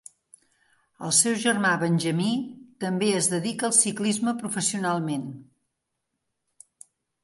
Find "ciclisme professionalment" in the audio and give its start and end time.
3.83-5.33